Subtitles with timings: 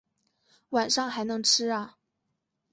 [0.69, 1.99] 晚上还能吃啊